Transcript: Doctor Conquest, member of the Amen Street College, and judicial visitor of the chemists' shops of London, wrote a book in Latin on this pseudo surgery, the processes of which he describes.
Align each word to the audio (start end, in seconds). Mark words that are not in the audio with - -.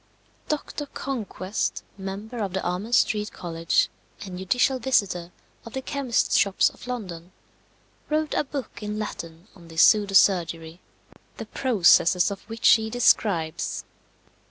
Doctor 0.49 0.87
Conquest, 0.87 1.83
member 1.95 2.39
of 2.39 2.53
the 2.53 2.65
Amen 2.65 2.91
Street 2.91 3.31
College, 3.31 3.87
and 4.25 4.35
judicial 4.39 4.79
visitor 4.79 5.31
of 5.63 5.73
the 5.73 5.81
chemists' 5.83 6.35
shops 6.39 6.71
of 6.71 6.87
London, 6.87 7.31
wrote 8.09 8.33
a 8.33 8.43
book 8.43 8.81
in 8.81 8.97
Latin 8.97 9.47
on 9.55 9.67
this 9.67 9.83
pseudo 9.83 10.15
surgery, 10.15 10.79
the 11.37 11.45
processes 11.45 12.31
of 12.31 12.41
which 12.49 12.67
he 12.69 12.89
describes. 12.89 13.83